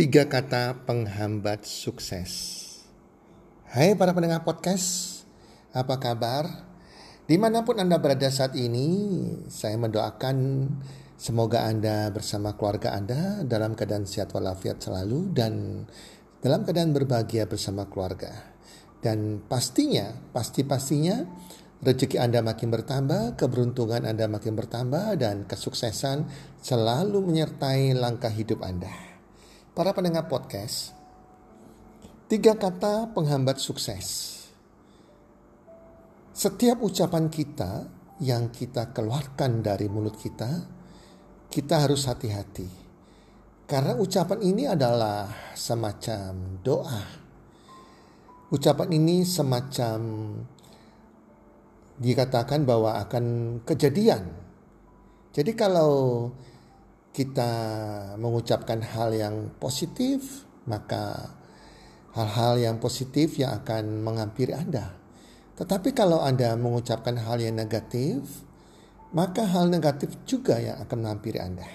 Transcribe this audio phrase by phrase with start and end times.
[0.00, 2.32] Tiga kata penghambat sukses.
[3.68, 5.20] Hai para pendengar podcast,
[5.76, 6.48] apa kabar?
[7.28, 8.96] Di mana pun Anda berada saat ini,
[9.52, 10.36] saya mendoakan
[11.20, 15.84] semoga Anda bersama keluarga Anda dalam keadaan sehat walafiat selalu dan
[16.40, 18.56] dalam keadaan berbahagia bersama keluarga.
[19.04, 21.28] Dan pastinya, pasti-pastinya
[21.84, 26.24] rezeki Anda makin bertambah, keberuntungan Anda makin bertambah, dan kesuksesan
[26.64, 29.09] selalu menyertai langkah hidup Anda
[29.70, 30.90] para pendengar podcast,
[32.26, 34.38] tiga kata penghambat sukses.
[36.34, 37.86] Setiap ucapan kita
[38.18, 40.66] yang kita keluarkan dari mulut kita,
[41.46, 42.66] kita harus hati-hati.
[43.70, 47.02] Karena ucapan ini adalah semacam doa.
[48.50, 49.98] Ucapan ini semacam
[52.02, 53.24] dikatakan bahwa akan
[53.62, 54.26] kejadian.
[55.30, 56.26] Jadi kalau
[57.10, 57.50] kita
[58.16, 61.34] mengucapkan hal yang positif, maka
[62.14, 64.94] hal-hal yang positif yang akan menghampiri Anda.
[65.58, 68.46] Tetapi kalau Anda mengucapkan hal yang negatif,
[69.10, 71.66] maka hal negatif juga yang akan menghampiri Anda.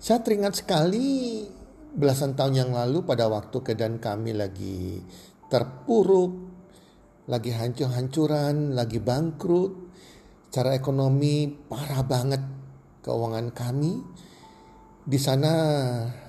[0.00, 1.44] Saya teringat sekali
[1.94, 5.00] belasan tahun yang lalu pada waktu keadaan kami lagi
[5.48, 6.32] terpuruk,
[7.30, 9.72] lagi hancur-hancuran, lagi bangkrut,
[10.50, 12.42] cara ekonomi parah banget
[13.04, 14.00] keuangan kami.
[15.04, 15.52] Di sana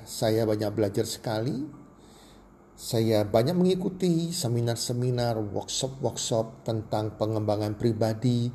[0.04, 1.64] saya banyak belajar sekali.
[2.76, 8.52] Saya banyak mengikuti seminar-seminar, workshop-workshop tentang pengembangan pribadi,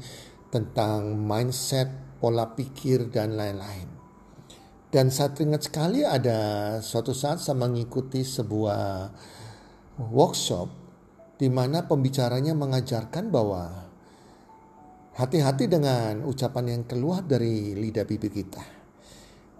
[0.52, 1.88] tentang mindset,
[2.20, 3.88] pola pikir, dan lain-lain.
[4.92, 9.08] Dan saya teringat sekali ada suatu saat saya mengikuti sebuah
[10.12, 10.68] workshop
[11.40, 13.89] di mana pembicaranya mengajarkan bahwa
[15.10, 18.62] Hati-hati dengan ucapan yang keluar dari lidah bibir kita.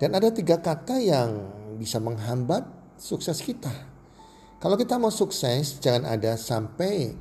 [0.01, 1.31] Dan ada tiga kata yang
[1.77, 2.65] bisa menghambat
[2.97, 3.73] sukses kita.
[4.61, 7.17] Kalau kita mau sukses, jangan ada sampai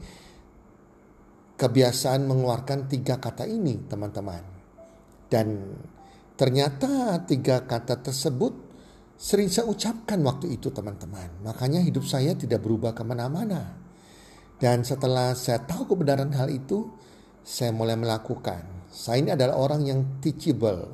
[1.59, 4.44] kebiasaan mengeluarkan tiga kata ini, teman-teman.
[5.28, 5.75] Dan
[6.39, 8.53] ternyata tiga kata tersebut
[9.19, 11.44] sering saya ucapkan waktu itu, teman-teman.
[11.44, 13.75] Makanya hidup saya tidak berubah ke mana-mana.
[14.59, 16.91] Dan setelah saya tahu kebenaran hal itu,
[17.50, 18.86] saya mulai melakukan.
[18.94, 20.94] Saya ini adalah orang yang teachable.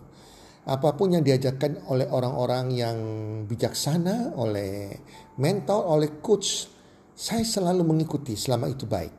[0.63, 2.97] Apa pun yang diajarkan oleh orang-orang yang
[3.43, 4.95] bijaksana, oleh
[5.35, 6.71] mentor, oleh coach,
[7.11, 9.13] saya selalu mengikuti selama itu baik.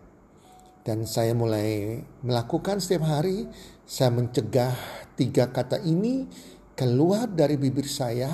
[0.80, 3.44] Dan saya mulai melakukan setiap hari,
[3.84, 4.72] saya mencegah
[5.14, 6.24] tiga kata ini
[6.72, 8.32] keluar dari bibir saya,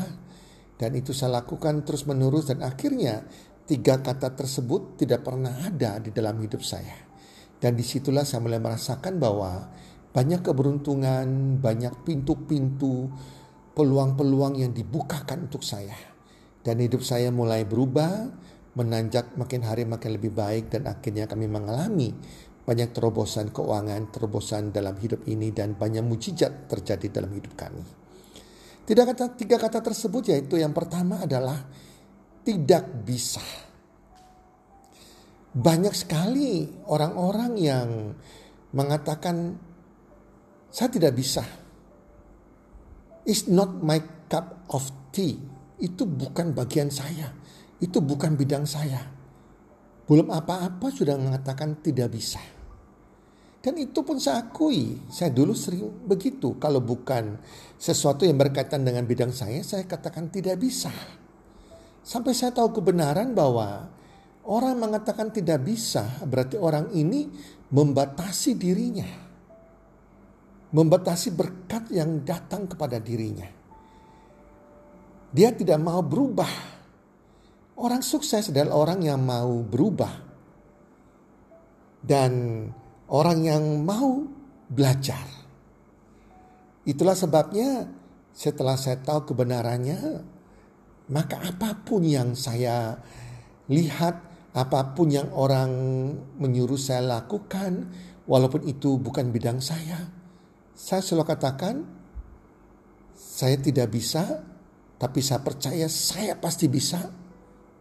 [0.78, 3.26] dan itu saya lakukan terus menerus dan akhirnya
[3.66, 7.11] tiga kata tersebut tidak pernah ada di dalam hidup saya.
[7.62, 9.70] Dan di situlah saya mulai merasakan bahwa
[10.10, 13.06] banyak keberuntungan, banyak pintu-pintu,
[13.78, 15.94] peluang-peluang yang dibukakan untuk saya.
[16.58, 18.34] Dan hidup saya mulai berubah,
[18.74, 22.10] menanjak makin hari makin lebih baik dan akhirnya kami mengalami
[22.62, 27.82] banyak terobosan keuangan, terobosan dalam hidup ini dan banyak mujizat terjadi dalam hidup kami.
[28.82, 31.58] Tiga kata, tiga kata tersebut yaitu yang pertama adalah
[32.42, 33.42] tidak bisa.
[35.52, 37.88] Banyak sekali orang-orang yang
[38.72, 39.60] mengatakan
[40.72, 41.44] saya tidak bisa.
[43.28, 44.00] It's not my
[44.32, 45.36] cup of tea.
[45.76, 47.28] Itu bukan bagian saya.
[47.76, 49.04] Itu bukan bidang saya.
[50.08, 52.40] Belum apa-apa sudah mengatakan tidak bisa.
[53.60, 54.98] Dan itu pun saya akui.
[55.12, 56.56] Saya dulu sering begitu.
[56.56, 57.36] Kalau bukan
[57.76, 60.90] sesuatu yang berkaitan dengan bidang saya, saya katakan tidak bisa.
[62.02, 63.91] Sampai saya tahu kebenaran bahwa
[64.42, 67.30] Orang mengatakan tidak bisa, berarti orang ini
[67.70, 69.06] membatasi dirinya.
[70.72, 73.46] Membatasi berkat yang datang kepada dirinya.
[75.30, 76.50] Dia tidak mau berubah.
[77.78, 80.14] Orang sukses adalah orang yang mau berubah.
[82.02, 82.66] Dan
[83.14, 84.26] orang yang mau
[84.66, 85.22] belajar.
[86.82, 87.86] Itulah sebabnya
[88.34, 90.24] setelah saya tahu kebenarannya,
[91.14, 92.98] maka apa pun yang saya
[93.70, 95.72] lihat apa pun yang orang
[96.36, 97.88] menyuruh saya lakukan,
[98.28, 100.12] walaupun itu bukan bidang saya,
[100.76, 101.74] saya selalu katakan,
[103.16, 104.44] saya tidak bisa,
[105.00, 107.00] tapi saya percaya saya pasti bisa.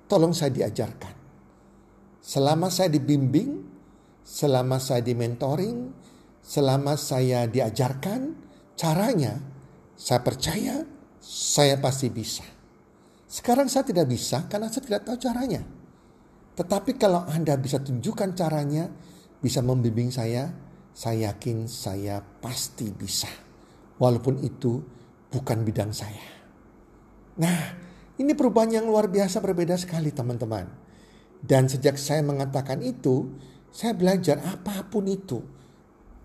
[0.08, 1.14] Tolong saya diajarkan.
[2.20, 3.64] Selama saya dibimbing,
[4.24, 5.92] selama saya dimentoring,
[6.44, 8.36] selama saya diajarkan
[8.76, 9.40] caranya,
[9.96, 10.84] saya percaya
[11.22, 12.44] saya pasti bisa.
[13.28, 15.81] Sekarang saya tidak bisa karena saya tidak tahu caranya.
[16.56, 18.92] Tetapi kalau Anda bisa tunjukkan caranya,
[19.40, 20.52] bisa membimbing saya,
[20.92, 23.32] saya yakin saya pasti bisa.
[23.98, 24.82] Walaupun itu
[25.32, 26.28] bukan bidang saya.
[27.40, 30.70] Nah, Ini perubahan yang luar biasa berbeda sekali teman-teman.
[31.42, 33.34] Dan sejak saya mengatakan itu,
[33.74, 35.42] saya belajar apa pun itu.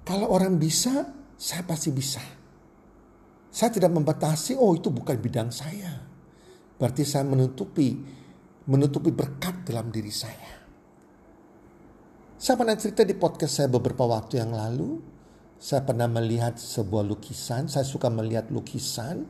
[0.04, 1.08] Kalau orang bisa,
[1.40, 2.20] saya pasti bisa.
[3.48, 6.04] Saya tidak membatasi, oh itu bukan bidang saya.
[6.76, 7.96] Berarti saya menutupi
[8.66, 10.58] menutupi berkat dalam diri saya.
[12.36, 15.00] Saya pernah cerita di podcast saya beberapa waktu yang lalu.
[15.56, 17.70] Saya pernah melihat sebuah lukisan.
[17.70, 19.24] Saya suka melihat lukisan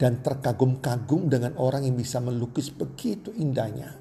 [0.00, 3.98] dan terkagum-kagum dengan orang yang bisa melukis begitu indahnya.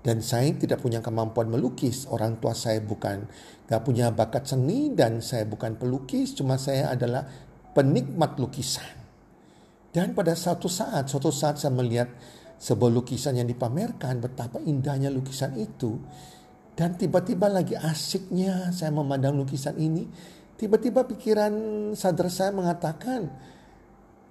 [0.00, 2.06] Dan saya tidak punya kemampuan melukis.
[2.06, 3.26] Orang tua saya bukan
[3.66, 6.32] gak punya bakat seni dan saya bukan pelukis.
[6.32, 7.26] Cuma saya adalah
[7.74, 8.86] penikmat lukisan.
[9.90, 12.08] Dan pada suatu saat, suatu saat saya melihat
[12.56, 16.00] sebuah lukisan yang dipamerkan, betapa indahnya lukisan itu.
[16.76, 20.04] Dan tiba-tiba lagi asiknya saya memandang lukisan ini.
[20.56, 21.52] Tiba-tiba pikiran
[21.92, 23.28] sadar saya mengatakan,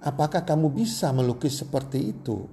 [0.06, 2.44] Apakah kamu bisa melukis seperti itu?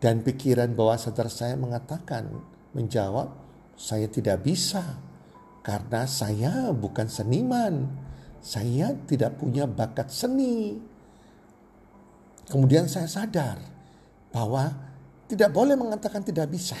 [0.00, 2.26] Dan pikiran bawah sadar saya mengatakan,
[2.72, 3.30] menjawab,
[3.76, 4.96] saya tidak bisa
[5.60, 7.74] karena saya bukan seniman.
[8.40, 10.78] Saya tidak punya bakat seni.
[12.46, 13.58] Kemudian saya sadar
[14.36, 14.68] bahwa
[15.32, 16.76] tidak boleh mengatakan tidak bisa.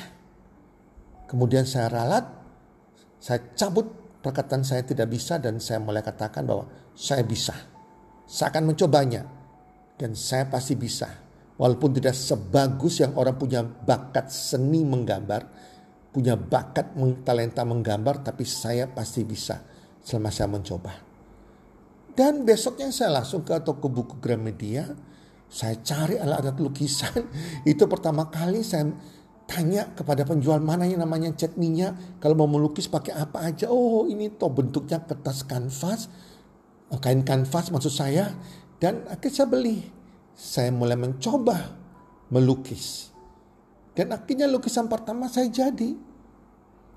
[1.24, 2.28] Kemudian saya ralat,
[3.16, 3.88] saya cabut
[4.20, 7.56] perkataan saya tidak bisa dan saya mulai katakan bahwa saya bisa.
[8.28, 9.24] Saya akan mencobanya
[9.96, 11.08] dan saya pasti bisa.
[11.56, 15.48] Walaupun tidak sebagus yang orang punya bakat seni menggambar,
[16.12, 16.92] punya bakat
[17.24, 19.64] talenta menggambar, tapi saya pasti bisa
[20.04, 20.92] selama saya mencoba.
[22.12, 24.92] Dan besoknya saya langsung ke toko buku Gramedia,
[25.46, 27.26] saya cari alat-alat lukisan.
[27.70, 28.90] Itu pertama kali saya
[29.46, 32.18] tanya kepada penjual mana yang namanya cat minyak.
[32.18, 33.70] Kalau mau melukis pakai apa aja.
[33.70, 36.10] Oh ini toh bentuknya kertas kanvas.
[36.98, 38.34] Kain kanvas maksud saya.
[38.76, 39.78] Dan akhirnya saya beli.
[40.36, 41.72] Saya mulai mencoba
[42.28, 43.14] melukis.
[43.96, 45.96] Dan akhirnya lukisan pertama saya jadi.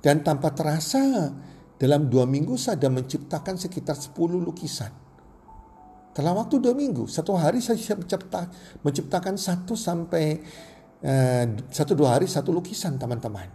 [0.04, 1.32] Dan tanpa terasa
[1.80, 4.92] dalam dua minggu saya sudah menciptakan sekitar 10 lukisan.
[6.10, 8.50] Dalam waktu dua minggu, satu hari saya mencipta,
[8.82, 10.42] menciptakan satu sampai
[11.06, 13.48] uh, satu dua hari satu lukisan teman-teman.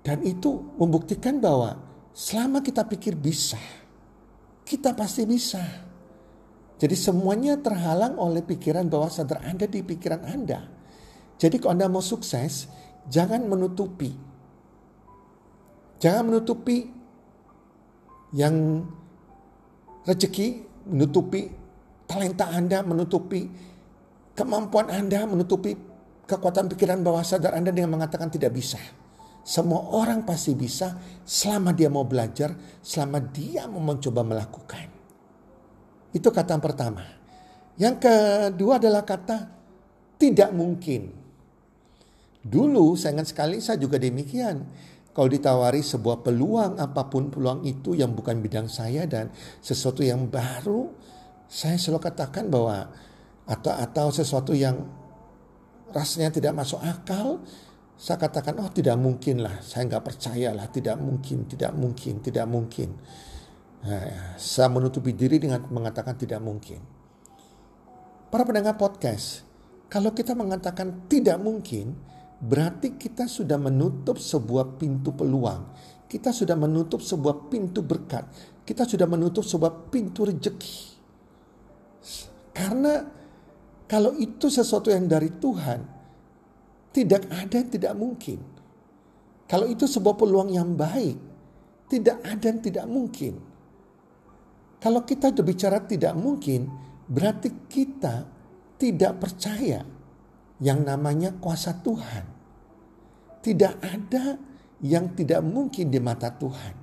[0.00, 1.76] Dan itu membuktikan bahwa
[2.12, 3.60] selama kita pikir bisa,
[4.64, 5.60] kita pasti bisa.
[6.80, 10.64] Jadi semuanya terhalang oleh pikiran bawah sadar Anda di pikiran Anda.
[11.36, 12.68] Jadi kalau Anda mau sukses,
[13.08, 14.12] jangan menutupi.
[16.00, 16.88] Jangan menutupi
[18.32, 18.88] yang
[20.08, 21.50] rezeki, menutupi
[22.08, 23.46] talenta Anda, menutupi
[24.34, 25.76] kemampuan Anda, menutupi
[26.24, 28.78] kekuatan pikiran bawah sadar Anda dengan mengatakan tidak bisa.
[29.40, 30.94] Semua orang pasti bisa
[31.24, 32.54] selama dia mau belajar,
[32.84, 34.86] selama dia mau mencoba melakukan.
[36.12, 37.04] Itu kata yang pertama.
[37.80, 39.48] Yang kedua adalah kata
[40.20, 41.16] tidak mungkin.
[42.40, 44.64] Dulu saya ingat sekali saya juga demikian.
[45.10, 50.30] Kalau ditawari sebuah peluang apa pun peluang itu yang bukan bidang saya dan sesuatu yang
[50.30, 50.86] baru,
[51.50, 52.86] saya selalu katakan bahwa
[53.50, 54.86] atau atau sesuatu yang
[55.90, 57.42] rasanya tidak masuk akal,
[57.98, 62.46] saya katakan oh tidak mungkin lah, saya nggak percaya lah, tidak mungkin, tidak mungkin, tidak
[62.46, 62.88] mungkin.
[63.80, 66.78] Nah, saya menutupi diri dengan mengatakan tidak mungkin.
[68.30, 69.42] Para pendengar podcast,
[69.90, 71.98] kalau kita mengatakan tidak mungkin,
[72.40, 75.76] berarti kita sudah menutup sebuah pintu peluang.
[76.10, 78.26] Kita sudah menutup sebuah pintu berkat.
[78.64, 80.98] Kita sudah menutup sebuah pintu rejeki.
[82.50, 83.06] Karena
[83.86, 85.80] kalau itu sesuatu yang dari Tuhan,
[86.90, 88.38] tidak ada yang tidak mungkin.
[89.46, 91.18] Kalau itu sebuah peluang yang baik,
[91.90, 93.34] tidak ada yang tidak mungkin.
[94.80, 96.70] Kalau kita berbicara tidak mungkin,
[97.10, 98.26] berarti kita
[98.80, 99.82] tidak percaya
[100.60, 102.24] yang namanya kuasa Tuhan.
[103.40, 104.36] Tidak ada
[104.84, 106.74] yang tidak mungkin di mata Tuhan.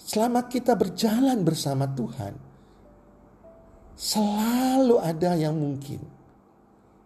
[0.00, 2.32] Selama kita berjalan bersama Tuhan,
[3.96, 6.00] selalu ada yang mungkin.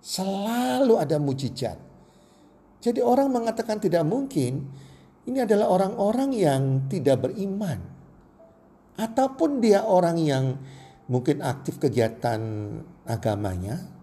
[0.01, 1.79] Selalu ada mujizat.
[2.81, 4.65] Jadi orang mengatakan tidak mungkin,
[5.29, 7.79] ini adalah orang-orang yang tidak beriman
[8.97, 10.45] ataupun dia orang yang
[11.09, 12.41] mungkin aktif kegiatan
[13.05, 14.00] agamanya,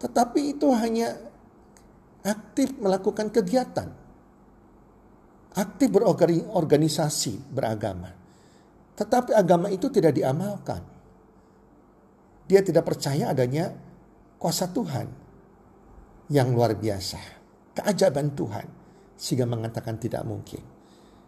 [0.00, 1.12] tetapi itu hanya
[2.24, 3.88] aktif melakukan kegiatan,
[5.52, 8.16] aktif berorganisasi beragama,
[8.96, 10.80] tetapi agama itu tidak diamalkan.
[12.48, 13.70] Dia tidak percaya adanya
[14.40, 15.06] kuasa Tuhan
[16.32, 17.20] yang luar biasa,
[17.76, 18.66] keajaiban Tuhan,
[19.20, 20.64] sehingga mengatakan tidak mungkin.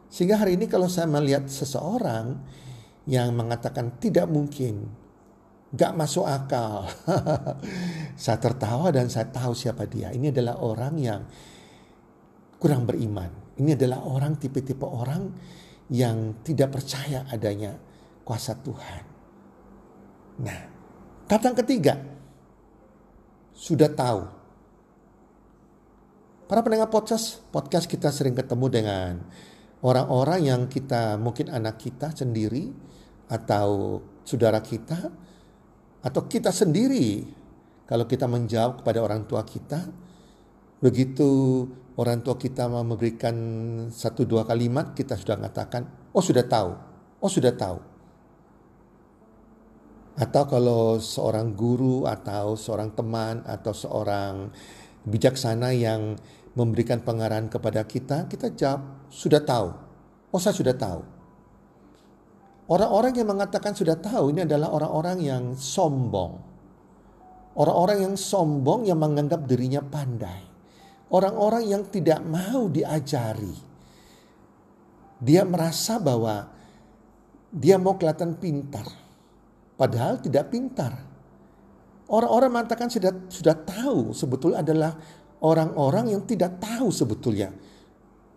[0.09, 2.41] Sehingga hari ini kalau saya melihat seseorang
[3.07, 5.02] yang mengatakan tidak mungkin
[5.73, 6.85] Gak masuk akal.
[8.23, 10.13] saya tertawa dan saya tahu siapa dia.
[10.13, 11.21] Ini adalah orang yang
[12.61, 13.57] kurang beriman.
[13.57, 15.33] Ini adalah orang tipe-tipe orang
[15.89, 17.73] yang tidak percaya adanya
[18.25, 19.03] kuasa Tuhan.
[20.45, 20.61] Nah,
[21.29, 21.95] kata yang ketiga,
[23.53, 24.23] sudah tahu.
[26.49, 29.13] Para pendengar podcast, podcast kita sering ketemu dengan
[29.81, 32.73] orang-orang yang kita mungkin anak kita sendiri
[33.29, 35.09] atau saudara kita
[36.03, 37.25] atau kita sendiri
[37.87, 39.87] kalau kita menjawab kepada orang tua kita
[40.83, 43.37] begitu orang tua kita memberikan
[43.89, 46.71] satu dua kalimat kita sudah mengatakan oh sudah tahu
[47.23, 47.79] oh sudah tahu
[50.13, 54.53] atau kalau seorang guru atau seorang teman atau seorang
[55.09, 56.21] bijaksana yang
[56.53, 59.73] memberikan pengarahan kepada kita, kita jawab, sudah tahu.
[60.33, 61.01] Oh saya sudah tahu.
[62.73, 66.41] Orang-orang yang mengatakan sudah tahu ini adalah orang-orang yang sombong.
[67.53, 70.41] Orang-orang yang sombong yang menganggap dirinya pandai.
[71.13, 73.53] Orang-orang yang tidak mau diajari.
[75.21, 76.49] Dia merasa bahwa
[77.53, 78.89] dia mau kelihatan pintar.
[79.77, 80.97] Padahal tidak pintar.
[82.09, 84.97] Orang-orang mengatakan sudah sudah tahu sebetulnya adalah
[85.45, 87.53] orang-orang yang tidak tahu sebetulnya.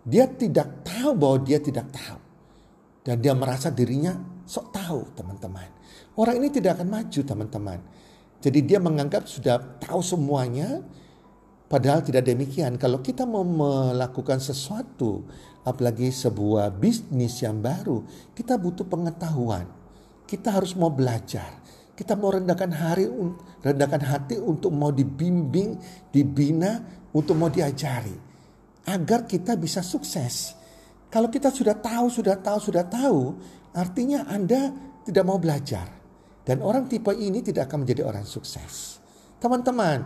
[0.04, 2.25] Dia tidak tahu bahwa dia tidak tahu.
[3.06, 5.70] Dan dia merasa dirinya sok tahu teman-teman.
[6.18, 7.78] Orang ini tidak akan maju teman-teman.
[8.42, 10.82] Jadi dia menganggap sudah tahu semuanya.
[11.70, 12.74] Padahal tidak demikian.
[12.74, 15.22] Kalau kita mau melakukan sesuatu,
[15.62, 18.02] apalagi sebuah bisnis yang baru,
[18.34, 19.70] kita butuh pengetahuan.
[20.26, 21.62] Kita harus mau belajar.
[21.94, 23.06] Kita mau rendahkan hari,
[23.62, 25.78] rendahkan hati untuk mau dibimbing,
[26.10, 26.82] dibina,
[27.14, 28.18] untuk mau diajari.
[28.90, 30.55] Agar kita bisa sukses.
[31.16, 33.40] Kalau kita sudah tahu, sudah tahu, sudah tahu,
[33.72, 34.68] artinya Anda
[35.00, 35.88] tidak mau belajar.
[36.44, 39.00] Dan orang tipe ini tidak akan menjadi orang sukses.
[39.40, 40.04] Teman-teman,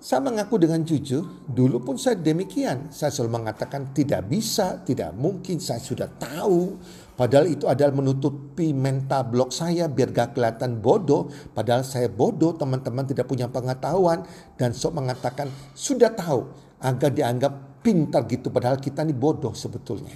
[0.00, 2.88] saya mengaku dengan jujur, dulu pun saya demikian.
[2.88, 6.80] Saya selalu mengatakan tidak bisa, tidak mungkin, saya sudah tahu.
[7.12, 11.28] Padahal itu adalah menutupi mental blok saya biar gak kelihatan bodoh.
[11.52, 14.24] Padahal saya bodoh, teman-teman tidak punya pengetahuan.
[14.56, 16.48] Dan sok mengatakan sudah tahu
[16.80, 18.48] agar dianggap pintar gitu.
[18.48, 20.14] Padahal kita ini bodoh sebetulnya.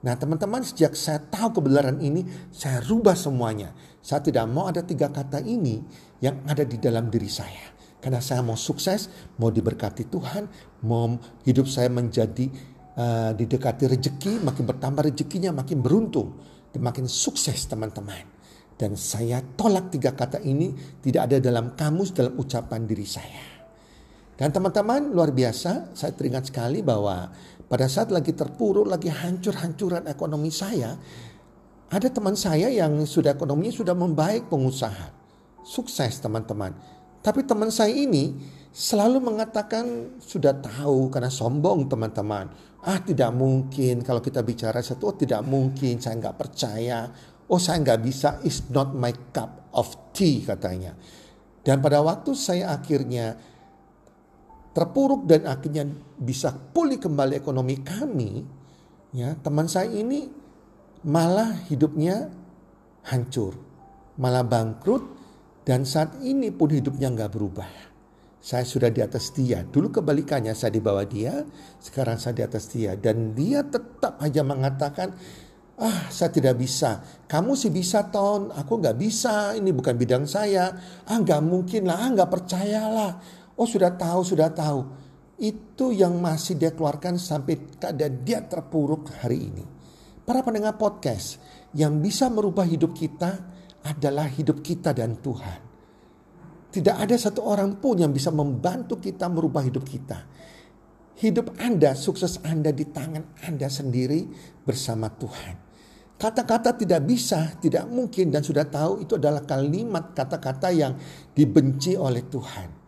[0.00, 3.72] Nah teman-teman sejak saya tahu kebenaran ini, saya rubah semuanya.
[4.00, 5.80] Saya tidak mau ada tiga kata ini
[6.20, 10.48] yang ada di dalam diri saya karena saya mau sukses, mau diberkati Tuhan,
[10.88, 12.48] mau hidup saya menjadi
[12.96, 16.40] uh, didekati rezeki, makin bertambah rezekinya, makin beruntung,
[16.80, 18.24] makin sukses teman-teman.
[18.72, 20.72] Dan saya tolak tiga kata ini
[21.04, 23.44] tidak ada dalam kamus, dalam ucapan diri saya.
[24.40, 27.28] Dan teman-teman luar biasa, saya teringat sekali bahwa
[27.68, 30.96] pada saat lagi terpuruk, lagi hancur-hancuran ekonomi saya,
[31.92, 35.12] ada teman saya yang sudah ekonominya sudah membaik pengusaha.
[35.60, 36.72] Sukses teman-teman
[37.20, 38.32] tapi teman saya ini
[38.72, 42.48] selalu mengatakan sudah tahu karena sombong teman-teman.
[42.80, 47.12] Ah tidak mungkin kalau kita bicara satu oh tidak mungkin saya nggak percaya.
[47.52, 50.96] Oh saya nggak bisa it's not my cup of tea katanya.
[51.60, 53.36] Dan pada waktu saya akhirnya
[54.70, 55.86] terpuruk dan akhirnya
[56.16, 58.44] bisa pulih kembali ekonomi kami,
[59.10, 60.30] ya teman saya ini
[61.06, 62.30] malah hidupnya
[63.08, 63.56] hancur,
[64.20, 65.02] malah bangkrut
[65.64, 67.70] dan saat ini pun hidupnya nggak berubah.
[68.40, 69.60] Saya sudah di atas dia.
[69.60, 71.44] Dulu kebalikannya saya di bawah dia,
[71.76, 72.96] sekarang saya di atas dia.
[72.96, 75.12] Dan dia tetap aja mengatakan,
[75.76, 77.04] ah saya tidak bisa.
[77.28, 79.52] Kamu sih bisa ton, aku nggak bisa.
[79.52, 80.72] Ini bukan bidang saya.
[81.04, 83.12] Ah nggak mungkin lah, ah nggak percayalah.
[83.60, 84.88] Oh sudah tahu, sudah tahu.
[85.36, 89.64] Itu yang masih dia keluarkan sampai keadaan dia terpuruk hari ini.
[90.24, 91.36] Para pendengar podcast
[91.76, 93.36] yang bisa merubah hidup kita
[93.84, 95.60] adalah hidup kita dan Tuhan.
[96.72, 100.24] Tidak ada satu orang pun yang bisa membantu kita merubah hidup kita.
[101.20, 104.24] Hidup Anda, sukses Anda di tangan Anda sendiri
[104.64, 105.68] bersama Tuhan.
[106.16, 110.96] Kata-kata tidak bisa, tidak mungkin dan sudah tahu itu adalah kalimat kata-kata yang
[111.36, 112.79] dibenci oleh Tuhan.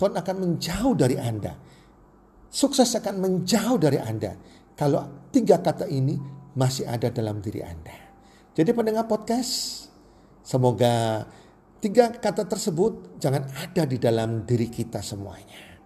[0.00, 1.52] Tuhan akan menjauh dari Anda.
[2.48, 4.32] Sukses akan menjauh dari Anda.
[4.72, 6.16] Kalau tiga kata ini
[6.56, 8.08] masih ada dalam diri Anda.
[8.56, 9.86] Jadi pendengar podcast,
[10.50, 11.28] Semoga
[11.78, 15.78] tiga kata tersebut jangan ada di dalam diri kita semuanya.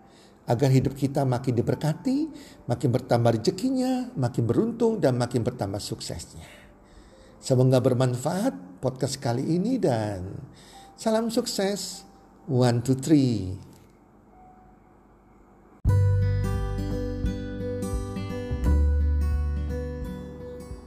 [0.49, 2.19] Agar hidup kita makin diberkati,
[2.69, 6.49] makin bertambah rezekinya, makin beruntung dan makin bertambah suksesnya.
[7.41, 10.37] Semoga bermanfaat podcast kali ini dan
[10.97, 12.09] salam sukses.
[12.45, 13.57] One, two, three.